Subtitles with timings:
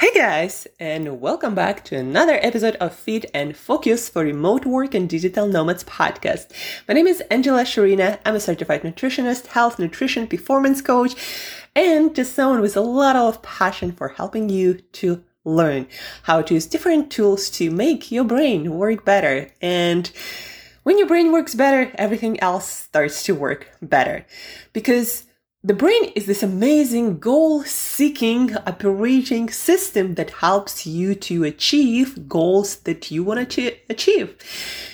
[0.00, 4.94] Hey guys, and welcome back to another episode of Fit and Focus for Remote Work
[4.94, 6.46] and Digital Nomads podcast.
[6.88, 8.18] My name is Angela Shurina.
[8.24, 11.14] I'm a certified nutritionist, health, nutrition, performance coach,
[11.76, 15.86] and just someone with a lot of passion for helping you to learn
[16.22, 19.50] how to use different tools to make your brain work better.
[19.60, 20.10] And
[20.82, 24.24] when your brain works better, everything else starts to work better.
[24.72, 25.26] Because
[25.62, 32.76] the brain is this amazing goal seeking operating system that helps you to achieve goals
[32.76, 34.34] that you want to achieve.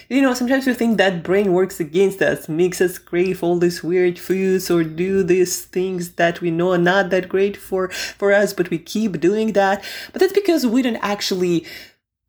[0.09, 3.85] You know, sometimes we think that brain works against us, makes us crave all these
[3.85, 8.33] weird foods or do these things that we know are not that great for, for
[8.33, 9.85] us, but we keep doing that.
[10.13, 11.65] But that's because we don't actually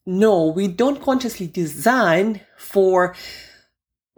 [0.06, 3.16] know, we don't consciously design for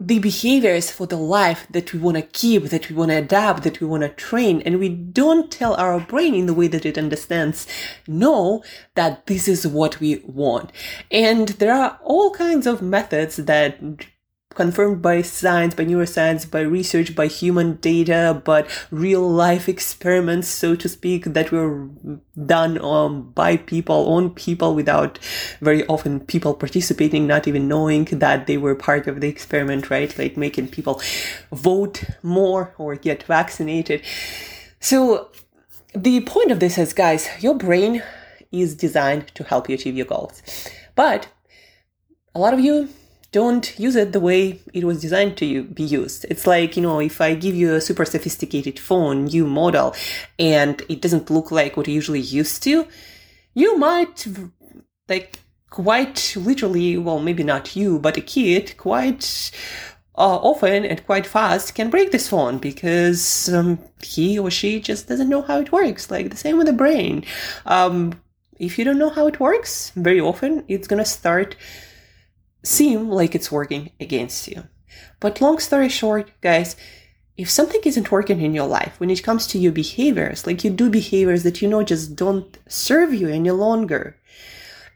[0.00, 3.62] the behaviors for the life that we want to keep, that we want to adapt,
[3.64, 4.62] that we want to train.
[4.62, 7.66] And we don't tell our brain in the way that it understands,
[8.08, 8.64] no,
[8.94, 10.72] that this is what we want.
[11.10, 13.78] And there are all kinds of methods that
[14.54, 20.74] confirmed by science, by neuroscience, by research, by human data, but real life experiments, so
[20.74, 21.88] to speak, that were
[22.46, 25.18] done um, by people, on people, without
[25.60, 30.18] very often people participating, not even knowing that they were part of the experiment, right?
[30.18, 31.00] Like making people
[31.52, 34.02] vote more or get vaccinated.
[34.80, 35.30] So
[35.94, 38.02] the point of this is, guys, your brain
[38.50, 40.42] is designed to help you achieve your goals.
[40.96, 41.28] But
[42.34, 42.88] a lot of you
[43.32, 46.26] don't use it the way it was designed to be used.
[46.28, 49.94] It's like, you know, if I give you a super sophisticated phone, new model,
[50.38, 52.86] and it doesn't look like what you usually used to,
[53.54, 54.26] you might,
[55.08, 55.38] like,
[55.70, 59.52] quite literally, well, maybe not you, but a kid, quite
[60.16, 65.08] uh, often and quite fast can break this phone because um, he or she just
[65.08, 66.10] doesn't know how it works.
[66.10, 67.24] Like the same with the brain.
[67.64, 68.20] Um,
[68.58, 71.56] if you don't know how it works, very often it's gonna start
[72.62, 74.64] seem like it's working against you.
[75.20, 76.76] But long story short, guys,
[77.36, 80.70] if something isn't working in your life when it comes to your behaviors, like you
[80.70, 84.16] do behaviors that you know just don't serve you any longer,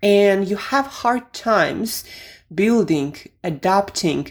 [0.02, 2.04] and you have hard times
[2.54, 4.30] building, adapting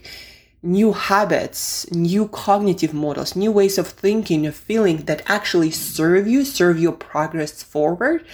[0.62, 6.46] new habits, new cognitive models, new ways of thinking, of feeling that actually serve you,
[6.46, 8.26] serve your progress forward,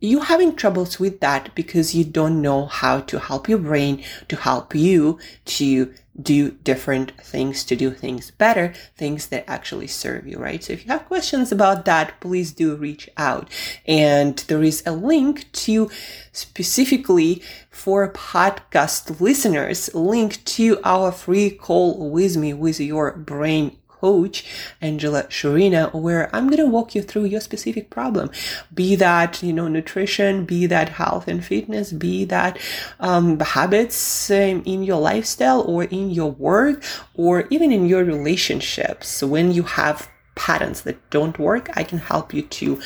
[0.00, 4.36] you having troubles with that because you don't know how to help your brain to
[4.36, 10.38] help you to do different things, to do things better, things that actually serve you,
[10.38, 10.62] right?
[10.62, 13.48] So if you have questions about that, please do reach out.
[13.86, 15.90] And there is a link to
[16.32, 24.44] specifically for podcast listeners, link to our free call with me with your brain coach,
[24.80, 28.30] Angela Shurina, where I'm going to walk you through your specific problem.
[28.72, 32.58] Be that, you know, nutrition, be that health and fitness, be that
[33.00, 36.82] um, habits um, in your lifestyle or in your work
[37.14, 39.22] or even in your relationships.
[39.22, 42.80] When you have patterns that don't work, I can help you to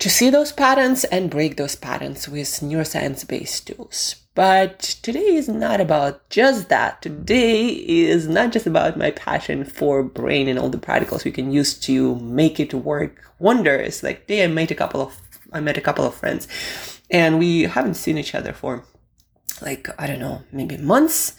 [0.00, 4.16] to see those patterns and break those patterns with neuroscience based tools.
[4.34, 7.02] But today is not about just that.
[7.02, 11.52] Today is not just about my passion for brain and all the practicals we can
[11.52, 14.02] use to make it work wonders.
[14.02, 15.20] Like today I met a couple of
[15.52, 16.48] I met a couple of friends
[17.10, 18.84] and we haven't seen each other for
[19.60, 21.34] like I don't know, maybe months.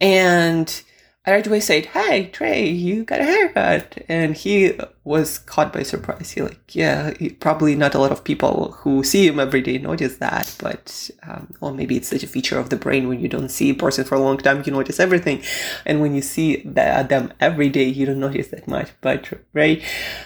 [0.00, 0.82] And
[1.26, 5.82] I right away said, "Hey Trey, you got a haircut," and he was caught by
[5.82, 6.30] surprise.
[6.30, 9.78] He like, yeah, he, probably not a lot of people who see him every day
[9.78, 13.28] notice that, but um, or maybe it's such a feature of the brain when you
[13.28, 15.42] don't see a person for a long time, you notice everything,
[15.84, 18.90] and when you see the, them every day, you don't notice that much.
[19.00, 19.82] But right,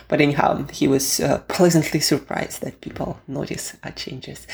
[0.08, 4.46] but anyhow, he was uh, pleasantly surprised that people notice uh, changes.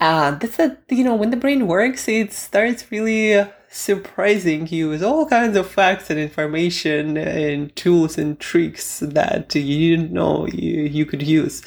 [0.00, 3.46] Uh, that's a you know when the brain works, it starts really.
[3.76, 9.96] Surprising you with all kinds of facts and information and tools and tricks that you
[9.96, 11.62] didn't know you, you could use.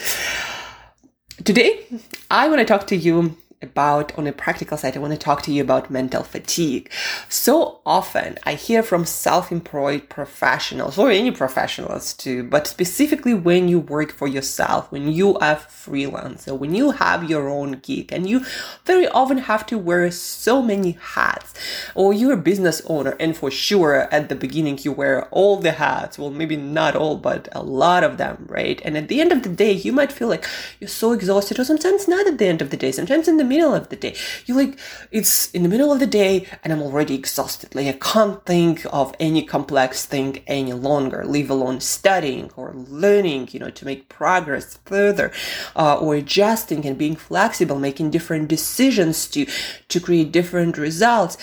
[1.44, 1.85] Today,
[2.32, 5.41] I want to talk to you about on a practical side i want to talk
[5.41, 6.90] to you about mental fatigue.
[7.28, 13.79] So often i hear from self-employed professionals or any professionals too but specifically when you
[13.79, 18.46] work for yourself when you are freelancer when you have your own gig and you
[18.85, 21.53] very often have to wear so many hats.
[21.96, 25.72] Or you're a business owner and for sure at the beginning you wear all the
[25.73, 26.17] hats.
[26.17, 28.82] Well maybe not all but a lot of them right?
[28.84, 30.46] And at the end of the day you might feel like
[30.79, 33.44] you're so exhausted or sometimes not at the end of the day sometimes in the
[33.49, 34.16] middle of the day.
[34.46, 34.79] You like,
[35.11, 37.75] it's in the middle of the day and I'm already exhausted.
[37.75, 43.49] Like I can't think of any complex thing any longer, leave alone studying or learning,
[43.51, 45.31] you know, to make progress further,
[45.75, 49.46] uh, or adjusting and being flexible, making different decisions to,
[49.87, 51.37] to create different results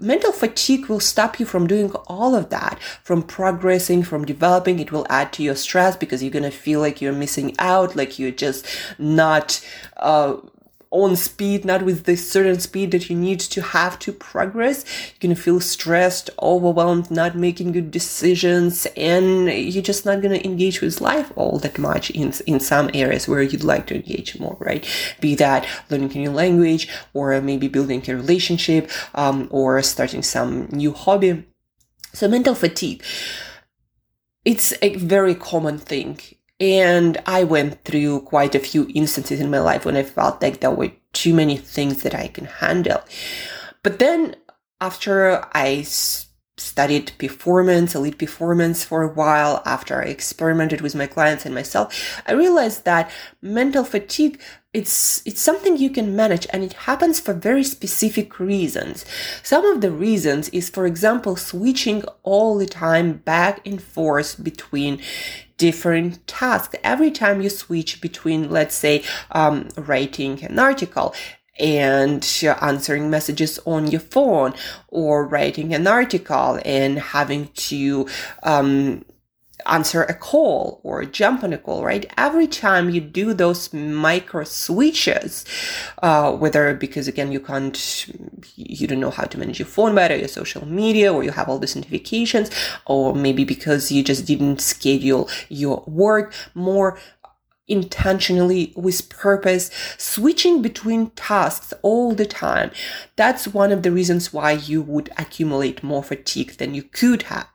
[0.00, 4.78] mental fatigue will stop you from doing all of that, from progressing, from developing.
[4.78, 8.18] It will add to your stress because you're to feel like you're missing out, like
[8.18, 8.66] you're just
[8.98, 9.64] not,
[9.96, 10.36] uh,
[10.90, 14.84] on speed, not with the certain speed that you need to have to progress.
[14.84, 20.80] You're gonna feel stressed, overwhelmed, not making good decisions, and you're just not gonna engage
[20.80, 24.56] with life all that much in, in some areas where you'd like to engage more,
[24.60, 24.86] right?
[25.20, 30.68] Be that learning a new language, or maybe building a relationship, um, or starting some
[30.70, 31.44] new hobby.
[32.12, 33.02] So mental fatigue.
[34.44, 36.18] It's a very common thing
[36.60, 40.60] and I went through quite a few instances in my life when I felt like
[40.60, 43.02] there were too many things that I can handle.
[43.82, 44.36] But then
[44.80, 45.84] after I
[46.56, 52.22] studied performance, elite performance for a while, after I experimented with my clients and myself,
[52.26, 53.10] I realized that
[53.42, 54.40] mental fatigue
[54.74, 59.04] it's it's something you can manage and it happens for very specific reasons
[59.42, 65.00] some of the reasons is for example switching all the time back and forth between
[65.56, 66.74] different tasks.
[66.82, 71.14] Every time you switch between let's say um, writing an article
[71.58, 72.26] and
[72.60, 74.54] answering messages on your phone
[74.88, 78.08] or writing an article and having to
[78.42, 79.04] um,
[79.66, 82.10] answer a call or jump on a call, right?
[82.16, 85.44] Every time you do those micro switches,
[86.02, 88.06] uh, whether because again, you can't,
[88.56, 91.48] you don't know how to manage your phone better, your social media, or you have
[91.48, 92.50] all these notifications,
[92.86, 96.98] or maybe because you just didn't schedule your work more
[97.66, 102.70] intentionally with purpose, switching between tasks all the time.
[103.16, 107.48] That's one of the reasons why you would accumulate more fatigue than you could have.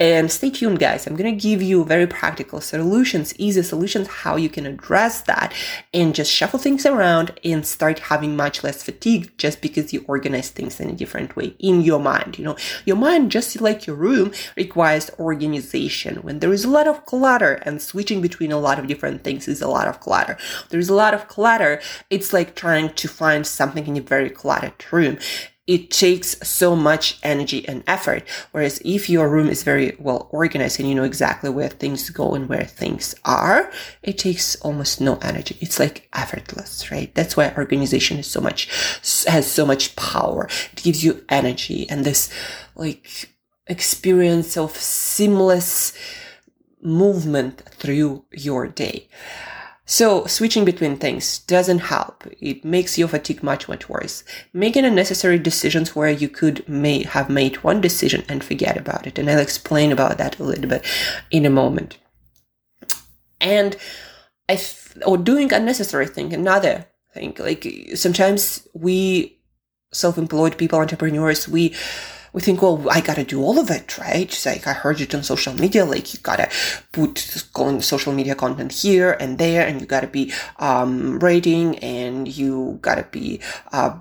[0.00, 1.06] And stay tuned, guys.
[1.06, 5.52] I'm going to give you very practical solutions, easy solutions, how you can address that
[5.92, 10.50] and just shuffle things around and start having much less fatigue just because you organize
[10.50, 12.38] things in a different way in your mind.
[12.38, 16.16] You know, your mind, just like your room, requires organization.
[16.16, 19.48] When there is a lot of clutter and switching between a lot of different things
[19.48, 20.36] is a lot of clutter.
[20.70, 21.80] There's a lot of clutter.
[22.10, 25.18] It's like trying to find something in a very cluttered room
[25.66, 28.22] it takes so much energy and effort.
[28.52, 32.34] Whereas if your room is very well organized and you know exactly where things go
[32.34, 33.72] and where things are,
[34.02, 35.56] it takes almost no energy.
[35.60, 37.14] It's like effortless, right?
[37.14, 38.68] That's why organization is so much,
[39.26, 40.48] has so much power.
[40.72, 42.30] It gives you energy and this
[42.76, 43.30] like
[43.66, 45.96] experience of seamless
[46.82, 49.08] movement through your day.
[49.86, 52.26] So switching between things doesn't help.
[52.40, 54.24] It makes your fatigue much, much worse.
[54.52, 59.18] Making unnecessary decisions where you could may have made one decision and forget about it.
[59.18, 60.86] And I'll explain about that a little bit
[61.30, 61.98] in a moment.
[63.40, 63.76] And
[64.48, 64.58] I,
[65.04, 67.36] or doing unnecessary thing, another thing.
[67.38, 69.38] Like sometimes we
[69.92, 71.74] self-employed people, entrepreneurs, we
[72.34, 74.22] we think, well, I gotta do all of it, right?
[74.22, 76.50] It's like I heard it on social media, like you gotta
[76.90, 82.80] put social media content here and there, and you gotta be um, rating, and you
[82.82, 83.40] gotta be
[83.72, 83.96] uh,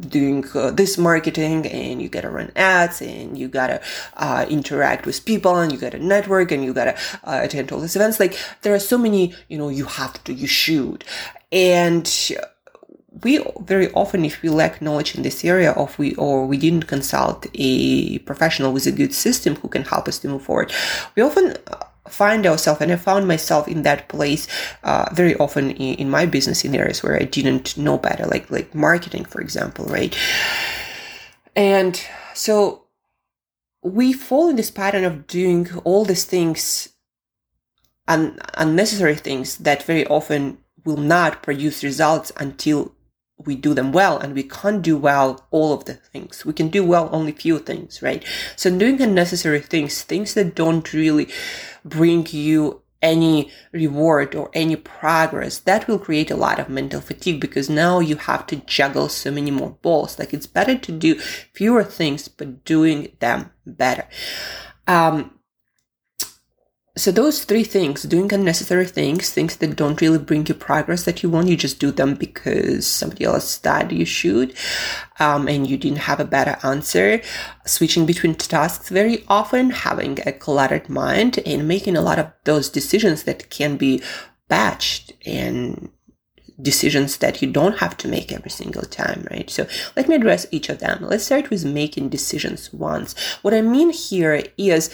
[0.00, 3.82] doing uh, this marketing, and you gotta run ads, and you gotta
[4.16, 7.96] uh, interact with people, and you gotta network, and you gotta uh, attend all these
[7.96, 8.18] events.
[8.18, 11.04] Like there are so many, you know, you have to, you should,
[11.52, 12.06] and
[13.22, 16.86] we very often, if we lack knowledge in this area, of we or we didn't
[16.86, 20.72] consult a professional with a good system who can help us to move forward,
[21.16, 24.46] we often uh, find ourselves, and I found myself in that place
[24.82, 28.50] uh, very often in, in my business in areas where I didn't know better, like
[28.50, 30.16] like marketing, for example, right?
[31.56, 32.00] And
[32.34, 32.84] so
[33.82, 36.90] we fall in this pattern of doing all these things,
[38.06, 42.92] un- unnecessary things that very often will not produce results until
[43.38, 46.44] we do them well and we can't do well all of the things.
[46.44, 48.24] We can do well only few things, right?
[48.56, 51.28] So doing unnecessary things, things that don't really
[51.84, 57.40] bring you any reward or any progress, that will create a lot of mental fatigue
[57.40, 60.18] because now you have to juggle so many more balls.
[60.18, 61.14] Like it's better to do
[61.54, 64.08] fewer things, but doing them better.
[64.88, 65.37] Um,
[66.98, 71.22] so those three things doing unnecessary things things that don't really bring you progress that
[71.22, 74.54] you want you just do them because somebody else said you should
[75.20, 77.20] um, and you didn't have a better answer
[77.64, 82.68] switching between tasks very often having a cluttered mind and making a lot of those
[82.68, 84.02] decisions that can be
[84.50, 85.90] batched and
[86.60, 89.48] decisions that you don't have to make every single time, right?
[89.48, 90.98] So let me address each of them.
[91.02, 93.14] Let's start with making decisions once.
[93.42, 94.90] What I mean here is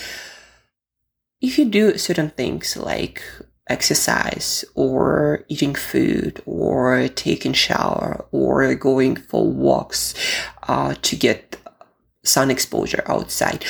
[1.45, 3.23] if you do certain things like
[3.69, 10.15] exercise or eating food or taking shower or going for walks
[10.69, 11.57] uh, to get
[12.23, 13.65] sun exposure outside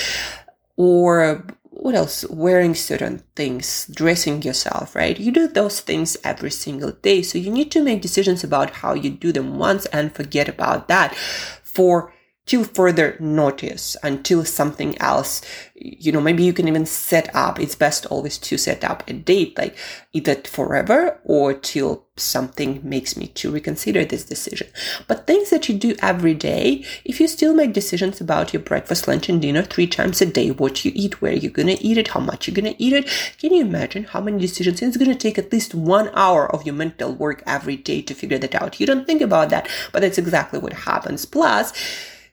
[0.76, 2.25] or what else?
[2.31, 5.19] Wearing certain things dressing yourself right?
[5.19, 7.23] You do those things every single day.
[7.23, 10.87] So you need to make decisions about how you do them once and forget about
[10.88, 12.13] that for
[12.47, 15.41] till further notice until something else
[15.75, 19.13] you know maybe you can even set up it's best always to set up a
[19.13, 19.77] date like
[20.13, 24.69] either forever or till something makes me to reconsider this decision.
[25.09, 29.09] But things that you do every day if you still make decisions about your breakfast
[29.09, 32.09] lunch and dinner three times a day what you eat where you're gonna eat it
[32.09, 33.09] how much you're gonna eat it
[33.41, 34.81] can you imagine how many decisions?
[34.81, 38.39] It's gonna take at least one hour of your mental work every day to figure
[38.39, 38.79] that out.
[38.79, 41.27] You don't think about that but that's exactly what happens.
[41.27, 41.73] Plus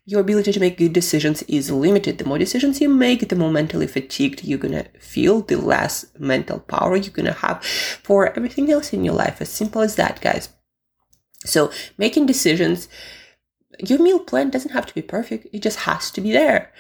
[0.06, 2.18] your ability to make good decisions is limited.
[2.18, 6.60] The more decisions you make, the more mentally fatigued you're gonna feel, the less mental
[6.60, 9.42] power you're gonna have for everything else in your life.
[9.42, 10.50] As simple as that, guys.
[11.46, 12.88] So making decisions
[13.80, 15.48] your meal plan doesn't have to be perfect.
[15.52, 16.72] It just has to be there.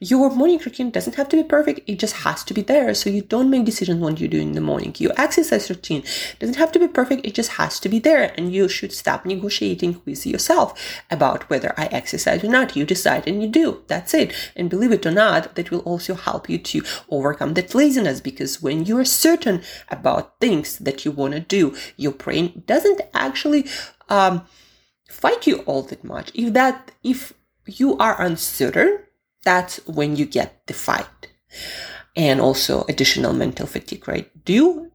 [0.00, 1.80] Your morning routine doesn't have to be perfect.
[1.88, 2.94] It just has to be there.
[2.94, 4.94] So you don't make decisions when you do in the morning.
[4.98, 6.02] Your exercise routine
[6.38, 7.24] doesn't have to be perfect.
[7.24, 8.34] It just has to be there.
[8.36, 12.76] And you should stop negotiating with yourself about whether I exercise or not.
[12.76, 13.82] You decide and you do.
[13.86, 14.34] That's it.
[14.56, 18.60] And believe it or not, that will also help you to overcome that laziness because
[18.60, 23.66] when you are certain about things that you want to do, your brain doesn't actually,
[24.08, 24.42] um,
[25.10, 26.30] fight you all that much.
[26.34, 27.32] If that, if
[27.66, 29.00] you are uncertain,
[29.42, 31.28] that's when you get the fight.
[32.16, 34.30] And also additional mental fatigue, right?
[34.44, 34.90] Do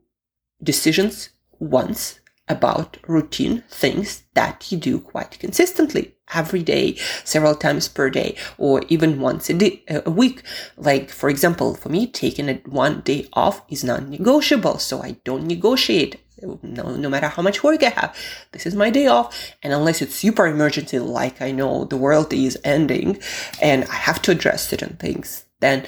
[0.62, 1.30] decisions
[1.60, 8.36] once about routine things that you do quite consistently every day, several times per day,
[8.58, 10.44] or even once a, day, a week.
[10.78, 14.78] Like, for example, for me, taking a one day off is non negotiable.
[14.80, 16.22] So I don't negotiate
[16.64, 18.18] no, no matter how much work I have,
[18.52, 19.54] this is my day off.
[19.64, 23.20] And unless it's super emergency, like I know the world is ending
[23.62, 25.86] and I have to address certain things, then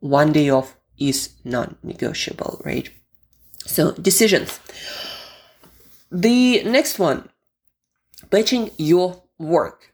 [0.00, 2.90] one day off is non-negotiable, right?
[3.66, 4.60] So decisions.
[6.10, 7.28] The next one,
[8.30, 9.87] batching your work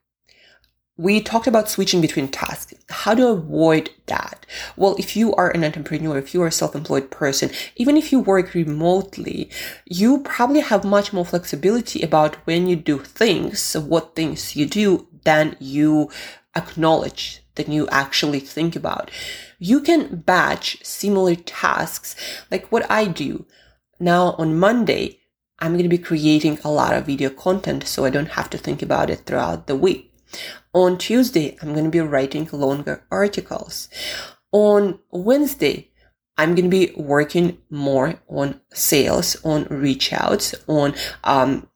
[0.96, 2.72] we talked about switching between tasks.
[2.88, 4.46] How to avoid that?
[4.76, 8.20] Well, if you are an entrepreneur, if you are a self-employed person, even if you
[8.20, 9.50] work remotely,
[9.86, 15.08] you probably have much more flexibility about when you do things, what things you do,
[15.24, 16.10] than you
[16.54, 19.10] acknowledge, than you actually think about.
[19.58, 22.14] You can batch similar tasks
[22.52, 23.46] like what I do.
[23.98, 25.18] Now on Monday,
[25.58, 28.58] I'm going to be creating a lot of video content so I don't have to
[28.58, 30.13] think about it throughout the week.
[30.73, 33.88] On Tuesday, I'm going to be writing longer articles.
[34.53, 35.91] On Wednesday,
[36.37, 41.69] I'm going to be working more on sales, on reach outs, on um,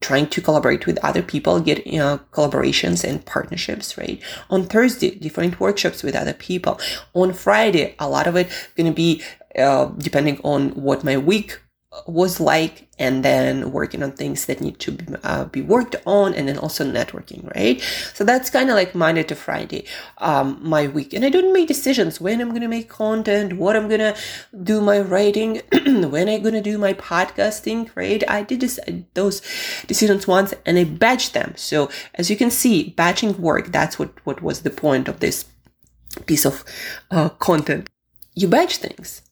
[0.00, 4.20] trying to collaborate with other people, get you know, collaborations and partnerships, right?
[4.50, 6.78] On Thursday, different workshops with other people.
[7.14, 9.22] On Friday, a lot of it going to be
[9.58, 11.58] uh, depending on what my week
[12.06, 16.34] was like and then working on things that need to be, uh, be worked on
[16.34, 17.80] and then also networking right?
[18.14, 19.84] So that's kind of like monday to friday
[20.18, 21.12] um, my week.
[21.12, 24.14] And i don't make decisions when i'm gonna make content what i'm gonna
[24.62, 25.62] do my writing
[26.12, 28.22] when i'm gonna do my podcasting right?
[28.28, 28.78] I did this,
[29.14, 29.42] those
[29.86, 31.54] decisions once and i batched them.
[31.56, 35.46] So as you can see batching work that's what what was the point of this
[36.26, 36.64] piece of
[37.10, 37.90] uh, content.
[38.34, 39.22] You batch things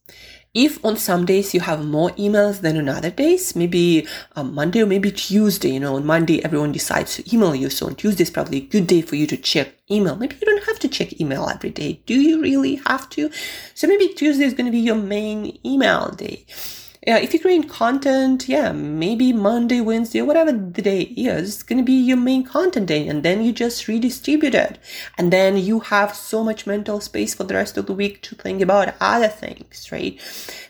[0.54, 4.06] if on some days you have more emails than on other days, maybe
[4.36, 7.68] um, Monday or maybe Tuesday, you know, on Monday everyone decides to email you.
[7.68, 10.14] So on Tuesday is probably a good day for you to check email.
[10.16, 12.00] Maybe you don't have to check email every day.
[12.06, 13.30] Do you really have to?
[13.74, 16.46] So maybe Tuesday is going to be your main email day
[17.06, 21.76] yeah, if you create content, yeah, maybe Monday, Wednesday, whatever the day is, it's going
[21.76, 23.06] to be your main content day.
[23.06, 24.78] And then you just redistribute it.
[25.18, 28.34] And then you have so much mental space for the rest of the week to
[28.34, 30.18] think about other things, right?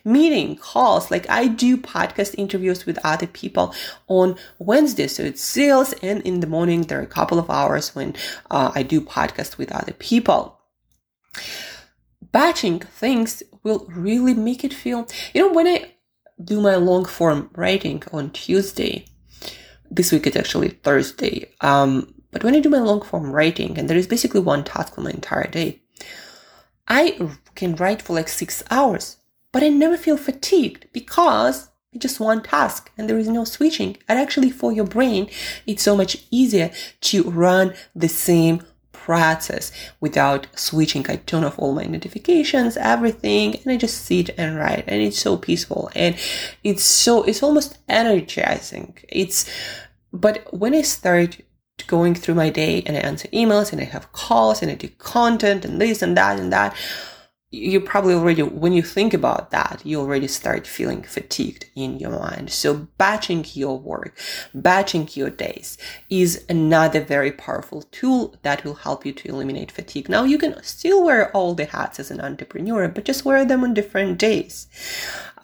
[0.04, 3.72] Meeting, calls, like I do podcast interviews with other people
[4.08, 5.06] on Wednesday.
[5.06, 5.92] So it's sales.
[6.02, 8.16] And in the morning, there are a couple of hours when
[8.50, 10.58] uh, I do podcast with other people
[12.32, 15.94] batching things will really make it feel you know when i
[16.42, 19.06] do my long form writing on Tuesday.
[19.90, 21.50] This week it's actually Thursday.
[21.60, 24.94] Um, but when I do my long form writing, and there is basically one task
[24.94, 25.80] for my entire day,
[26.88, 27.18] I
[27.54, 29.18] can write for like six hours,
[29.52, 33.96] but I never feel fatigued because It's just one task and there is no switching.
[34.08, 35.30] And actually for your brain,
[35.64, 36.72] it's so much easier
[37.02, 38.62] to run the same
[39.04, 39.70] process
[40.00, 41.04] without switching.
[41.08, 44.84] I turn off all my notifications, everything, and I just sit and write.
[44.88, 46.16] And it's so peaceful and
[46.62, 48.96] it's so, it's almost energizing.
[49.08, 49.48] It's,
[50.12, 51.38] but when I start
[51.86, 54.88] going through my day and I answer emails and I have calls and I do
[54.88, 56.74] content and this and that and that,
[57.54, 62.10] you probably already, when you think about that, you already start feeling fatigued in your
[62.10, 62.50] mind.
[62.50, 64.16] So batching your work,
[64.54, 65.78] batching your days
[66.10, 70.08] is another very powerful tool that will help you to eliminate fatigue.
[70.08, 73.62] Now you can still wear all the hats as an entrepreneur, but just wear them
[73.62, 74.66] on different days.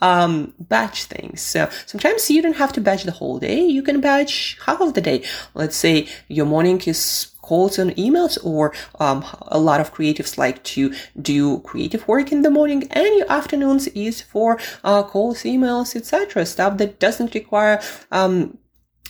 [0.03, 1.43] Um, batch things.
[1.43, 3.61] So sometimes you don't have to batch the whole day.
[3.61, 5.25] You can batch half of the day.
[5.53, 8.73] Let's say your morning is calls and emails or
[9.05, 9.25] um,
[9.59, 13.85] a lot of creatives like to do creative work in the morning and your afternoons
[13.89, 17.77] is for uh, calls emails etc stuff that doesn't require
[18.13, 18.57] um,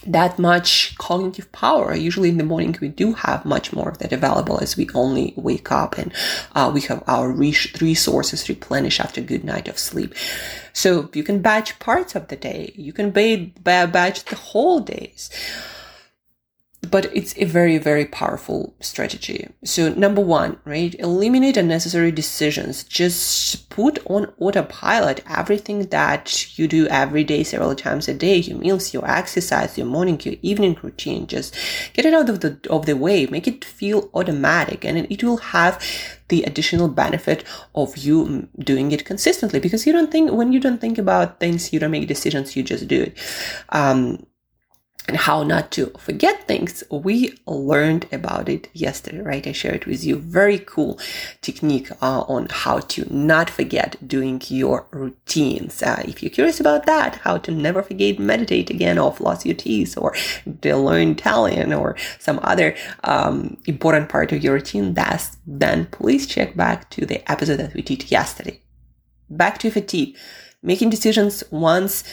[0.06, 1.94] that much cognitive power.
[1.94, 5.34] Usually in the morning, we do have much more of that available as we only
[5.36, 6.12] wake up and
[6.54, 10.14] uh, we have our resources replenished after a good night of sleep.
[10.72, 12.72] So you can batch parts of the day.
[12.76, 15.30] You can batch the whole days
[16.88, 19.48] but it's a very, very powerful strategy.
[19.64, 20.94] So number one, right?
[20.98, 22.84] Eliminate unnecessary decisions.
[22.84, 28.58] Just put on autopilot everything that you do every day, several times a day, your
[28.58, 31.26] meals, your exercise, your morning, your evening routine.
[31.26, 31.54] Just
[31.92, 33.26] get it out of the, of the way.
[33.26, 35.84] Make it feel automatic and it will have
[36.28, 37.44] the additional benefit
[37.74, 41.72] of you doing it consistently because you don't think, when you don't think about things,
[41.72, 43.18] you don't make decisions, you just do it.
[43.68, 44.24] Um,
[45.10, 49.44] and how not to forget things, we learned about it yesterday, right?
[49.44, 51.00] I shared with you very cool
[51.40, 55.82] technique uh, on how to not forget doing your routines.
[55.82, 59.56] Uh, if you're curious about that, how to never forget meditate again or floss your
[59.56, 60.14] teeth or
[60.62, 66.56] learn Italian or some other um, important part of your routine, that's then please check
[66.56, 68.62] back to the episode that we did yesterday.
[69.28, 70.16] Back to fatigue,
[70.62, 72.04] making decisions once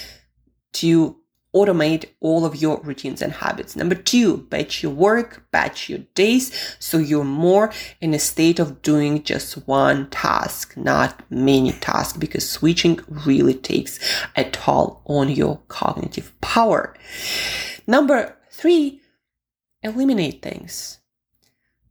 [0.74, 1.18] to
[1.58, 3.76] automate all of your routines and habits.
[3.76, 6.52] Number two, batch your work, batch your days.
[6.80, 12.50] So you're more in a state of doing just one task, not many tasks, because
[12.50, 14.00] switching really takes
[14.36, 16.96] a toll on your cognitive power.
[17.86, 19.02] Number three,
[19.84, 21.00] eliminate things.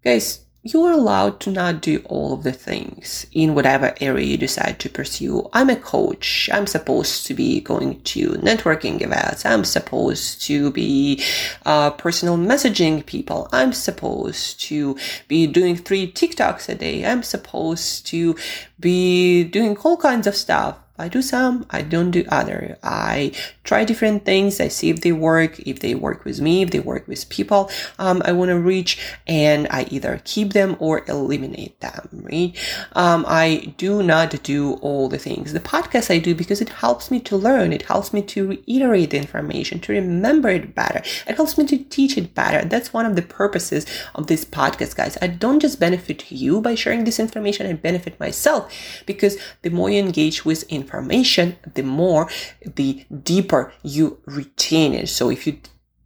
[0.03, 4.37] Guys, you are allowed to not do all of the things in whatever area you
[4.37, 5.49] decide to pursue.
[5.53, 6.49] I'm a coach.
[6.53, 9.45] I'm supposed to be going to networking events.
[9.47, 11.23] I'm supposed to be
[11.65, 13.49] uh, personal messaging people.
[13.53, 14.97] I'm supposed to
[15.29, 17.05] be doing three TikToks a day.
[17.05, 18.37] I'm supposed to
[18.81, 20.79] be doing all kinds of stuff.
[20.99, 22.79] I do some, I don't do other.
[22.83, 23.33] I
[23.65, 24.61] try different things.
[24.61, 27.71] I see if they work, if they work with me, if they work with people
[27.99, 32.09] um, I want to reach, and I either keep them or eliminate them.
[32.13, 32.57] Right?
[32.93, 35.53] Um, I do not do all the things.
[35.53, 37.73] The podcast I do because it helps me to learn.
[37.73, 41.03] It helps me to reiterate the information, to remember it better.
[41.27, 42.67] It helps me to teach it better.
[42.67, 45.19] That's one of the purposes of this podcast, guys.
[45.21, 47.67] I don't just benefit you by sharing this information.
[47.67, 48.73] I benefit myself
[49.07, 52.29] because the more you engage with information information, the more,
[52.65, 55.09] the deeper you retain it.
[55.09, 55.59] So if you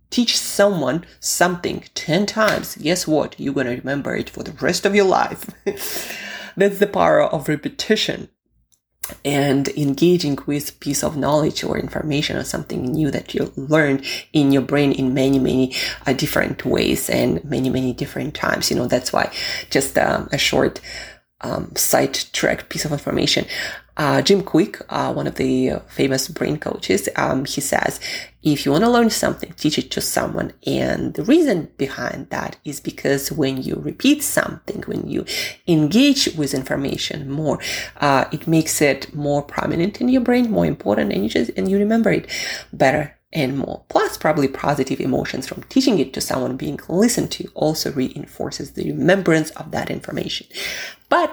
[0.08, 3.38] teach someone something 10 times, guess what?
[3.38, 5.50] You're going to remember it for the rest of your life.
[6.56, 8.28] That's the power of repetition
[9.24, 14.52] and engaging with piece of knowledge or information or something new that you learned in
[14.52, 15.74] your brain in many many
[16.06, 19.32] uh, different ways and many many different times you know that's why
[19.70, 20.80] just um, a short
[21.42, 23.44] um, sidetrack piece of information
[24.00, 28.00] uh, Jim Kwik, uh, one of the famous brain coaches, um, he says,
[28.42, 30.54] if you want to learn something, teach it to someone.
[30.66, 35.26] And the reason behind that is because when you repeat something, when you
[35.68, 37.58] engage with information more,
[38.00, 41.70] uh, it makes it more prominent in your brain, more important, and you just and
[41.70, 42.26] you remember it
[42.72, 43.84] better and more.
[43.90, 48.90] Plus, probably positive emotions from teaching it to someone being listened to also reinforces the
[48.92, 50.46] remembrance of that information.
[51.10, 51.30] But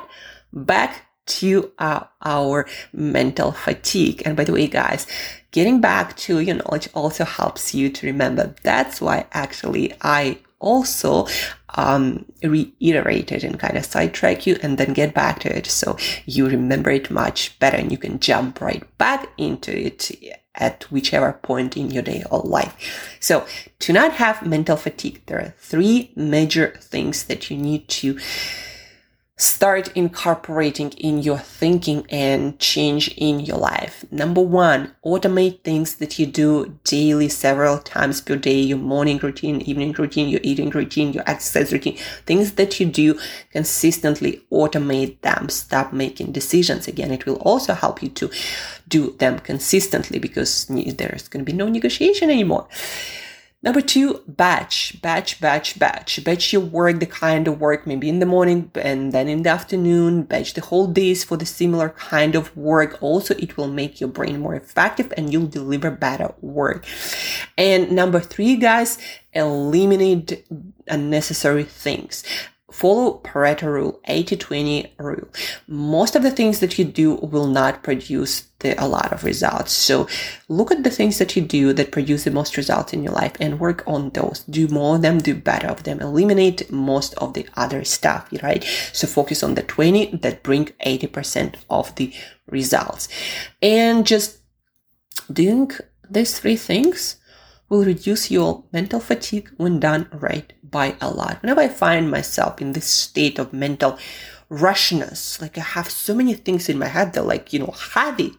[0.51, 4.23] back to uh, our mental fatigue.
[4.25, 5.07] And by the way, guys,
[5.51, 8.55] getting back to your knowledge also helps you to remember.
[8.63, 11.27] That's why actually I also
[11.75, 15.97] um, reiterate it and kind of sidetrack you and then get back to it so
[16.25, 20.11] you remember it much better and you can jump right back into it
[20.55, 23.17] at whichever point in your day or life.
[23.19, 23.45] So
[23.79, 28.17] to not have mental fatigue, there are three major things that you need to
[29.39, 34.03] start incorporating in your thinking and change in your life.
[34.09, 39.61] Number one, automate things that you do daily several times per day, your morning routine,
[39.61, 43.19] evening routine, your eating routine, your exercise routine, things that you do
[43.51, 45.49] consistently, automate them.
[45.49, 46.87] Stop making decisions.
[46.87, 48.31] Again, it will also help you to
[48.87, 52.67] do them consistently because there's going to be no negotiation anymore.
[53.63, 56.23] Number two, batch, batch, batch, batch.
[56.23, 59.49] Batch your work, the kind of work, maybe in the morning and then in the
[59.49, 60.23] afternoon.
[60.23, 63.01] Batch the whole days for the similar kind of work.
[63.01, 66.85] Also, it will make your brain more effective and you'll deliver better work.
[67.57, 68.99] And number three, guys,
[69.33, 70.45] eliminate
[70.87, 72.23] unnecessary things
[72.71, 75.29] follow Pareto rule, 80-20 rule.
[75.67, 79.71] Most of the things that you do will not produce the, a lot of results.
[79.71, 80.07] So
[80.49, 83.33] look at the things that you do that produce the most results in your life
[83.39, 84.43] and work on those.
[84.49, 86.01] Do more of them, do better of them.
[86.01, 88.63] Eliminate most of the other stuff, right?
[88.91, 92.13] So focus on the 20 that bring 80% of the
[92.47, 93.07] results.
[93.61, 94.39] And just
[95.31, 95.71] doing
[96.09, 97.16] these three things
[97.69, 101.41] will reduce your mental fatigue when done right by a lot.
[101.41, 103.97] Whenever I find myself in this state of mental
[104.49, 108.37] rushness, like I have so many things in my head that like, you know, heavy,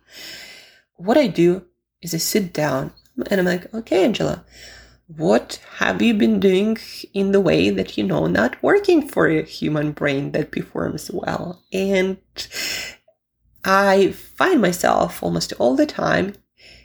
[0.97, 1.65] what I do
[2.01, 2.93] is I sit down
[3.31, 4.45] and I'm like, okay, Angela,
[5.07, 6.77] what have you been doing
[7.15, 11.63] in the way that you know not working for a human brain that performs well?
[11.73, 12.19] And
[13.65, 16.35] I find myself almost all the time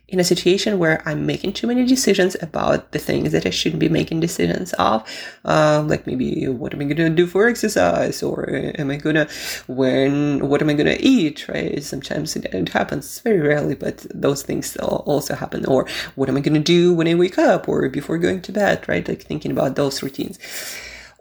[0.07, 3.79] in a situation where I'm making too many decisions about the things that I shouldn't
[3.79, 5.03] be making decisions of,
[5.45, 9.27] uh, like maybe what am I to do for exercise, or am I gonna
[9.67, 11.47] when what am I gonna eat?
[11.47, 11.81] Right?
[11.81, 15.65] Sometimes it, it happens very rarely, but those things also happen.
[15.65, 18.87] Or what am I gonna do when I wake up, or before going to bed?
[18.87, 19.07] Right?
[19.07, 20.37] Like thinking about those routines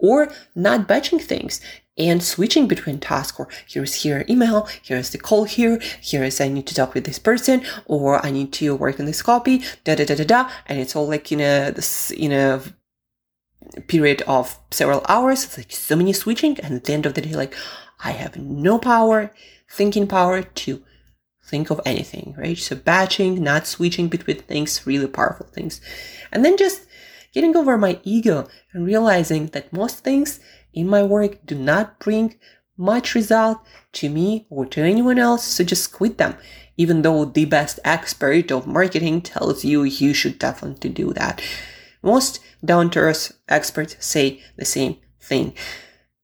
[0.02, 1.60] or not batching things
[2.08, 6.48] and switching between tasks or here's here email, here's the call here, here is I
[6.48, 9.94] need to talk with this person or I need to work on this copy, da
[9.94, 10.50] da da da da.
[10.66, 11.74] And it's all like in a,
[12.16, 12.62] in a
[13.88, 15.44] period of several hours.
[15.44, 16.58] It's like so many switching.
[16.60, 17.54] And at the end of the day, like
[18.04, 19.32] I have no power,
[19.70, 20.82] thinking power to
[21.44, 22.58] think of anything, right?
[22.58, 25.80] So batching, not switching between things, really powerful things.
[26.30, 26.86] And then just
[27.32, 30.40] getting over my ego and realizing that most things
[30.72, 32.36] in my work do not bring
[32.76, 33.58] much result
[33.92, 36.36] to me or to anyone else, so just quit them.
[36.76, 41.42] Even though the best expert of marketing tells you you should definitely do that.
[42.02, 45.54] Most down to earth experts say the same thing.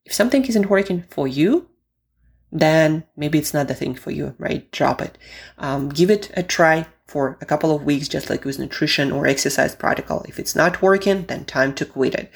[0.04, 1.68] If something isn't working for you,
[2.50, 4.70] then maybe it's not the thing for you, right?
[4.72, 5.18] Drop it.
[5.58, 9.26] Um, give it a try for a couple of weeks, just like with nutrition or
[9.26, 10.24] exercise protocol.
[10.28, 12.32] If it's not working, then time to quit it.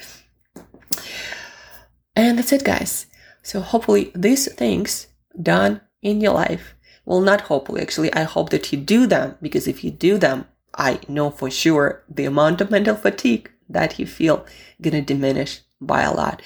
[2.15, 3.07] And that's it, guys.
[3.41, 5.07] So hopefully these things
[5.41, 9.67] done in your life well, not hopefully, actually, I hope that you do them because
[9.67, 10.45] if you do them,
[10.75, 14.45] I know for sure the amount of mental fatigue that you feel
[14.81, 16.41] gonna diminish by a lot.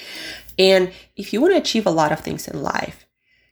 [0.58, 3.06] And if you want to achieve a lot of things in life,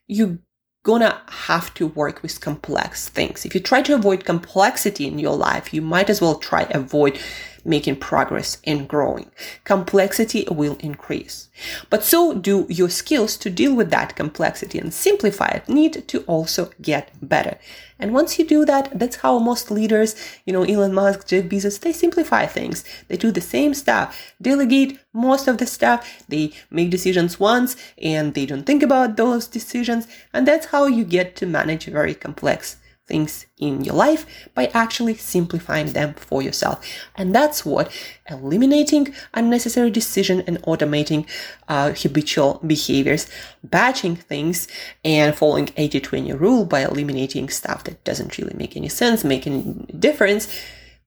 [0.07, 0.39] you
[0.83, 3.45] gonna have to work with complex things.
[3.45, 7.19] If you try to avoid complexity in your life, you might as well try avoid
[7.65, 9.29] making progress and growing.
[9.63, 11.49] Complexity will increase.
[11.89, 16.21] But so do your skills to deal with that complexity and simplify it need to
[16.21, 17.57] also get better.
[17.97, 21.79] And once you do that, that's how most leaders, you know, Elon Musk, Jeff Bezos,
[21.79, 22.83] they simplify things.
[23.07, 28.33] They do the same stuff, delegate most of the stuff, they make decisions once and
[28.33, 30.07] they don't think about those decisions.
[30.33, 35.15] And that's how you get to manage very complex things in your life by actually
[35.15, 36.85] simplifying them for yourself.
[37.15, 37.91] And that's what
[38.29, 41.27] eliminating unnecessary decision and automating
[41.67, 43.29] uh, habitual behaviors,
[43.63, 44.67] batching things
[45.03, 49.85] and following 80-20 rule by eliminating stuff that doesn't really make any sense, make any
[49.97, 50.47] difference.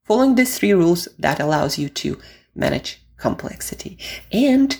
[0.04, 2.18] Following these three rules that allows you to
[2.54, 3.98] manage complexity
[4.32, 4.78] and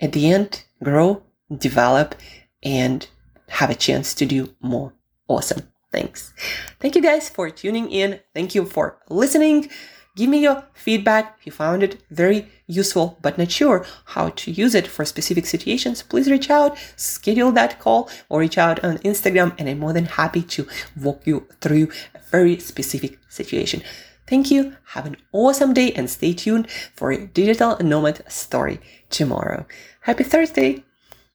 [0.00, 1.22] at the end grow,
[1.54, 2.14] develop
[2.62, 3.08] and
[3.48, 4.92] have a chance to do more
[5.28, 6.32] awesome Thanks.
[6.80, 8.18] Thank you guys for tuning in.
[8.34, 9.68] Thank you for listening.
[10.16, 11.36] Give me your feedback.
[11.38, 15.46] If you found it very useful but not sure how to use it for specific
[15.46, 19.92] situations, please reach out, schedule that call, or reach out on Instagram, and I'm more
[19.92, 20.66] than happy to
[21.00, 23.80] walk you through a very specific situation.
[24.26, 24.76] Thank you.
[24.94, 28.80] Have an awesome day and stay tuned for a digital nomad story
[29.10, 29.64] tomorrow.
[30.00, 30.82] Happy Thursday.